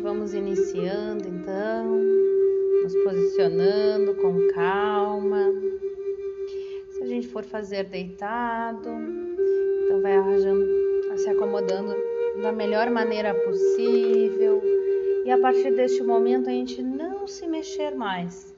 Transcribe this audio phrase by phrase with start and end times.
[0.00, 1.86] mente, vamos iniciando então,
[2.82, 5.52] nos posicionando com calma.
[6.88, 8.88] Se a gente for fazer deitado,
[9.84, 10.66] então vai arranjando,
[11.16, 11.94] se acomodando
[12.42, 14.62] da melhor maneira possível.
[15.24, 18.54] E a partir deste momento a gente não se mexer mais.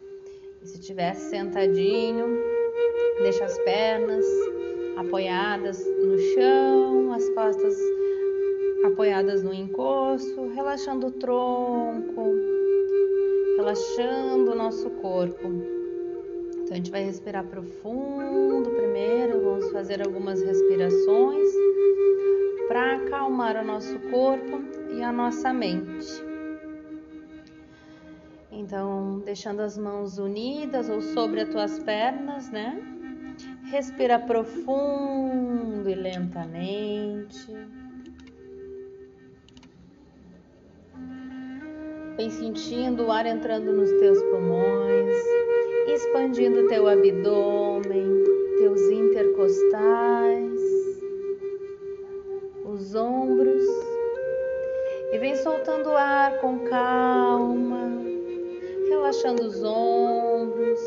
[0.62, 2.26] E se estiver sentadinho,
[3.22, 4.24] deixa as pernas
[4.96, 7.76] apoiadas no chão, as costas
[8.84, 12.34] apoiadas no encosto, relaxando o tronco,
[13.56, 15.48] relaxando o nosso corpo.
[16.62, 21.48] Então a gente vai respirar profundo primeiro, vamos fazer algumas respirações
[22.68, 26.32] para acalmar o nosso corpo e a nossa mente.
[28.50, 32.80] Então, deixando as mãos unidas ou sobre as tuas pernas, né?
[33.64, 37.50] Respira profundo e lentamente.
[42.22, 45.16] Vem sentindo o ar entrando nos teus pulmões,
[45.88, 48.22] expandindo teu abdômen,
[48.58, 50.60] teus intercostais,
[52.64, 53.64] os ombros.
[55.10, 57.90] E vem soltando o ar com calma,
[58.88, 60.78] relaxando os ombros,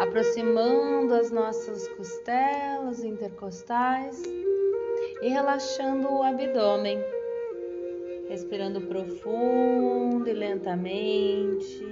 [0.00, 4.22] aproximando as nossas costelas intercostais
[5.22, 7.02] e relaxando o abdômen
[8.28, 11.84] respirando profundo e lentamente.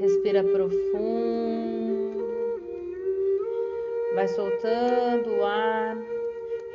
[0.00, 2.24] Respira profundo,
[4.14, 5.96] vai soltando o ar,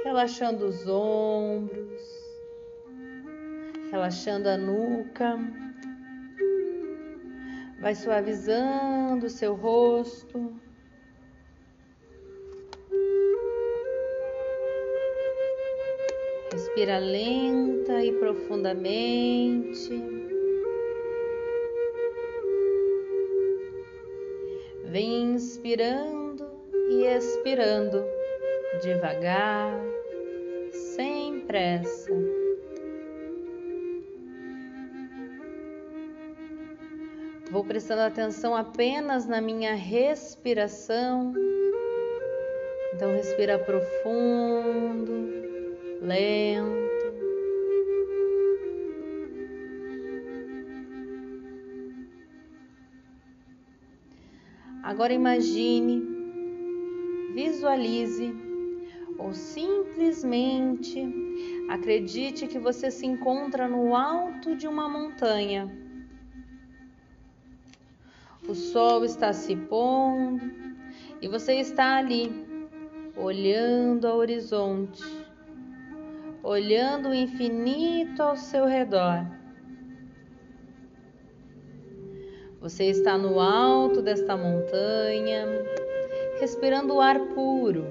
[0.04, 2.02] relaxando os ombros,
[3.92, 5.40] relaxando a nuca,
[7.80, 10.63] vai suavizando o seu rosto.
[16.84, 19.90] Respira lenta e profundamente.
[24.84, 26.46] Vem inspirando
[26.90, 28.04] e expirando
[28.82, 29.80] devagar,
[30.74, 32.12] sem pressa.
[37.50, 41.34] Vou prestando atenção apenas na minha respiração.
[42.94, 45.53] Então, respira profundo
[46.04, 46.84] lento.
[54.84, 56.04] Agora imagine,
[57.34, 58.36] visualize
[59.18, 61.02] ou simplesmente
[61.70, 65.72] acredite que você se encontra no alto de uma montanha.
[68.46, 70.52] O sol está se pondo
[71.22, 72.30] e você está ali,
[73.16, 75.23] olhando ao horizonte
[76.44, 79.26] olhando o infinito ao seu redor.
[82.60, 85.46] Você está no alto desta montanha,
[86.40, 87.86] respirando o ar puro,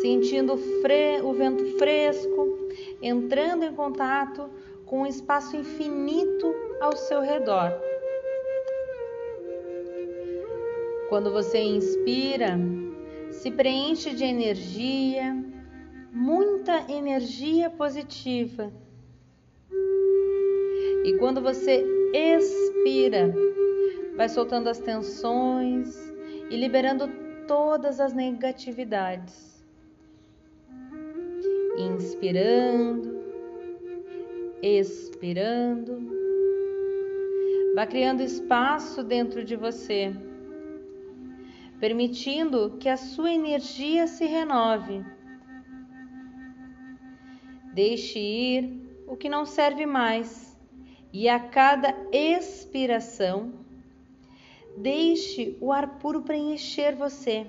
[0.00, 2.56] sentindo o vento fresco,
[3.02, 4.48] entrando em contato
[4.86, 7.72] com o espaço infinito ao seu redor.
[11.08, 12.58] Quando você inspira,
[13.38, 15.32] se preenche de energia,
[16.12, 18.72] muita energia positiva.
[21.04, 23.32] E quando você expira,
[24.16, 25.96] vai soltando as tensões
[26.50, 27.08] e liberando
[27.46, 29.64] todas as negatividades.
[31.78, 33.20] Inspirando,
[34.60, 35.96] expirando,
[37.76, 40.12] vai criando espaço dentro de você
[41.78, 45.04] permitindo que a sua energia se renove.
[47.72, 50.56] Deixe ir o que não serve mais
[51.12, 53.52] e a cada expiração,
[54.76, 57.46] deixe o ar puro preencher você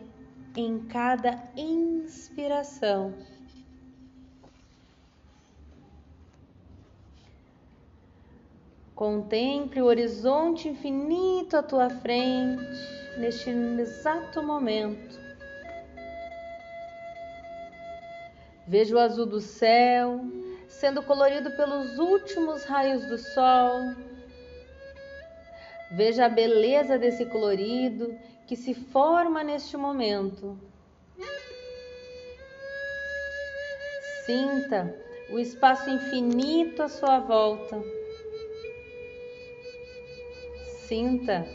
[0.55, 3.13] em cada inspiração.
[8.95, 15.19] Contemple o horizonte infinito à tua frente neste exato momento.
[18.67, 20.21] Vejo o azul do céu
[20.67, 23.81] sendo colorido pelos últimos raios do sol.
[25.91, 28.15] Veja a beleza desse colorido
[28.47, 30.57] que se forma neste momento.
[34.25, 34.95] Sinta
[35.31, 37.81] o espaço infinito à sua volta.
[40.87, 41.47] Sinta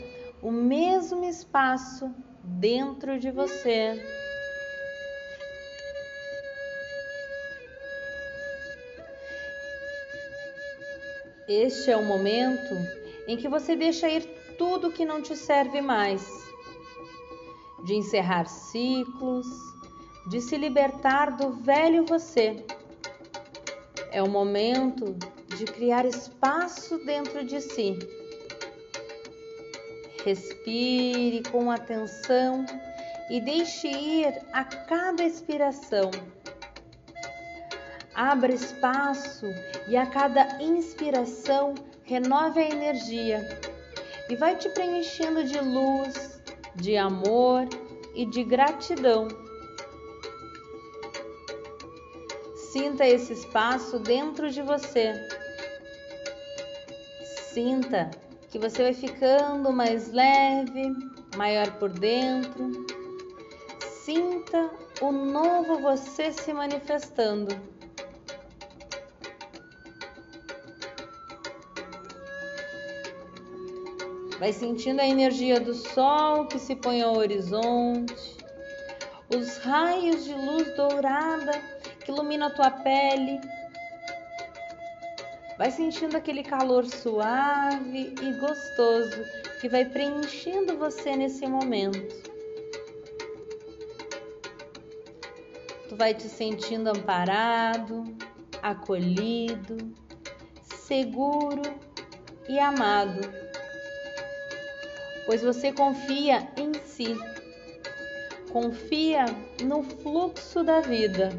[0.45, 2.13] o mesmo espaço
[2.43, 3.99] dentro de você.
[11.47, 12.75] Este é o momento
[13.27, 14.21] em que você deixa ir
[14.55, 16.23] tudo que não te serve mais,
[17.83, 19.47] de encerrar ciclos,
[20.29, 22.63] de se libertar do velho você.
[24.11, 25.17] É o momento
[25.57, 27.97] de criar espaço dentro de si.
[30.25, 32.65] Respire com atenção
[33.29, 36.11] e deixe ir a cada expiração
[38.15, 39.45] Abra espaço
[39.89, 41.75] e a cada inspiração
[42.05, 43.59] renove a energia
[44.29, 46.41] e vai te preenchendo de luz,
[46.75, 47.67] de amor
[48.15, 49.27] e de gratidão.
[52.71, 55.13] Sinta esse espaço dentro de você.
[57.51, 58.09] Sinta
[58.55, 60.95] que você vai ficando mais leve,
[61.35, 62.85] maior por dentro.
[63.81, 64.71] Sinta
[65.01, 67.53] o novo você se manifestando.
[74.39, 78.37] Vai sentindo a energia do sol que se põe ao horizonte,
[79.35, 81.61] os raios de luz dourada
[81.99, 83.37] que iluminam a tua pele.
[85.57, 89.23] Vai sentindo aquele calor suave e gostoso
[89.61, 92.15] que vai preenchendo você nesse momento.
[95.87, 98.03] Tu vai te sentindo amparado,
[98.61, 99.77] acolhido,
[100.61, 101.61] seguro
[102.49, 103.45] e amado
[105.25, 107.15] pois você confia em si,
[108.51, 109.25] confia
[109.63, 111.29] no fluxo da vida.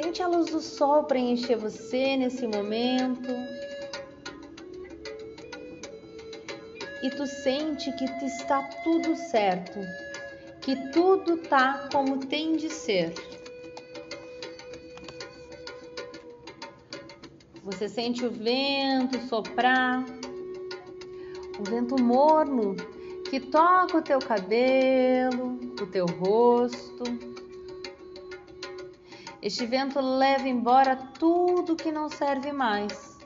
[0.00, 3.32] Sente a luz do sol preencher você nesse momento.
[7.02, 9.80] E tu sente que está tudo certo,
[10.60, 13.12] que tudo tá como tem de ser.
[17.64, 20.04] Você sente o vento soprar,
[21.58, 22.76] o vento morno
[23.28, 27.27] que toca o teu cabelo, o teu rosto.
[29.40, 33.16] Este vento leva embora tudo que não serve mais.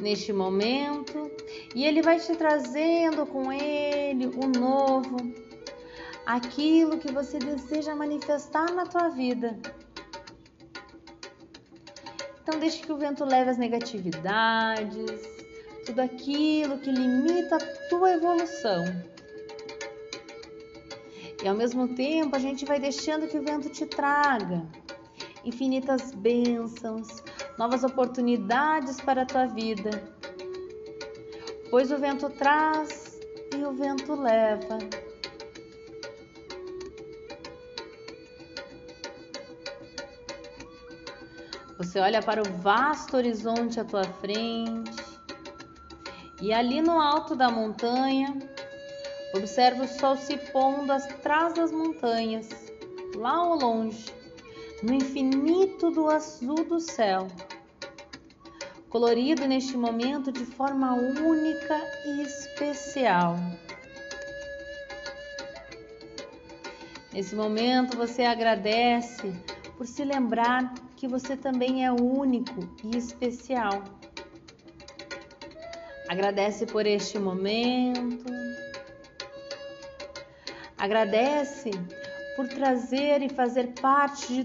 [0.00, 1.30] Neste momento,
[1.74, 5.16] e ele vai te trazendo com ele o novo,
[6.24, 9.58] aquilo que você deseja manifestar na tua vida.
[12.42, 15.20] Então, deixe que o vento leve as negatividades,
[15.84, 18.84] tudo aquilo que limita a tua evolução.
[21.42, 24.66] E ao mesmo tempo, a gente vai deixando que o vento te traga
[25.46, 27.22] infinitas bênçãos,
[27.56, 29.90] novas oportunidades para a tua vida.
[31.70, 33.20] Pois o vento traz
[33.54, 34.78] e o vento leva.
[41.78, 44.96] Você olha para o vasto horizonte à tua frente
[46.40, 48.36] e ali no alto da montanha
[49.36, 52.48] observa o sol se pondo atrás das montanhas,
[53.14, 54.06] lá ao longe,
[54.82, 57.28] no infinito do azul do céu,
[58.88, 63.36] colorido neste momento de forma única e especial.
[67.12, 69.32] Nesse momento você agradece
[69.76, 73.84] por se lembrar que você também é único e especial.
[76.08, 78.24] Agradece por este momento.
[80.78, 81.70] Agradece
[82.36, 84.44] por trazer e fazer parte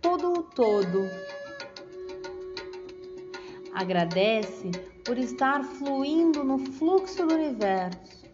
[0.00, 1.08] todo o todo.
[3.72, 4.70] Agradece
[5.04, 8.26] por estar fluindo no fluxo do universo,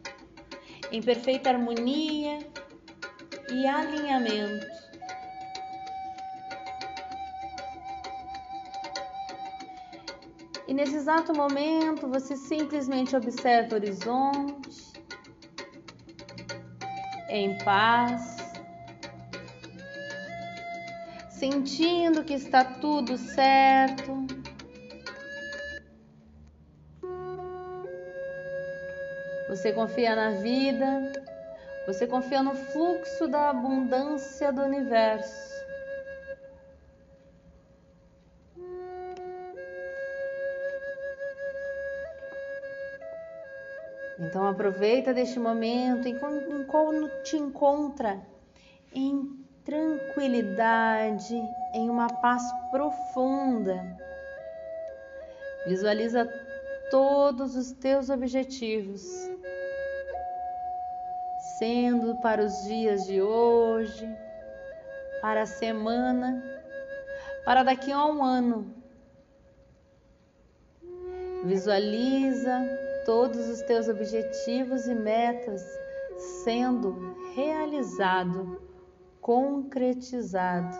[0.90, 2.40] em perfeita harmonia
[3.52, 4.66] e alinhamento.
[10.66, 14.87] E nesse exato momento você simplesmente observa o horizonte,
[17.28, 18.36] em paz,
[21.28, 24.26] sentindo que está tudo certo.
[29.48, 31.12] Você confia na vida,
[31.86, 35.57] você confia no fluxo da abundância do universo.
[44.18, 48.20] Então aproveita deste momento enquanto te encontra
[48.92, 51.40] em tranquilidade,
[51.72, 53.96] em uma paz profunda.
[55.66, 56.26] Visualiza
[56.90, 59.02] todos os teus objetivos,
[61.58, 64.08] sendo para os dias de hoje,
[65.20, 66.42] para a semana,
[67.44, 68.74] para daqui a um ano.
[71.44, 75.62] Visualiza todos os teus objetivos e metas
[76.44, 78.60] sendo realizado,
[79.18, 80.76] concretizado.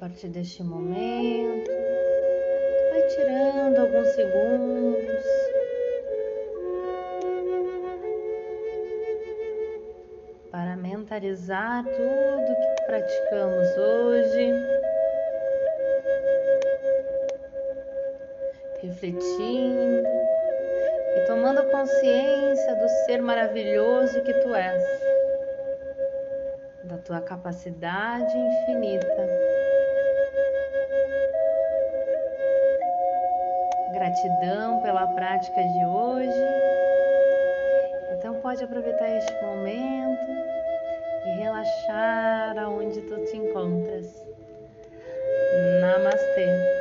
[0.00, 1.70] Partir deste momento,
[2.90, 5.24] vai tirando alguns segundos.
[10.50, 14.52] Para mentalizar tudo que praticamos hoje,
[18.80, 20.08] refletindo.
[21.14, 24.82] E tomando consciência do ser maravilhoso que tu és,
[26.84, 29.59] da tua capacidade infinita
[34.00, 36.44] Gratidão pela prática de hoje.
[38.16, 40.26] Então pode aproveitar este momento
[41.26, 44.24] e relaxar aonde tu te encontras.
[45.82, 46.79] Namastê.